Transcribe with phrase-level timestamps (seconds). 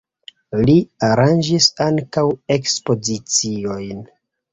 [0.67, 0.73] Li
[1.07, 2.23] aranĝis ankaŭ
[2.57, 4.01] ekspoziciojn.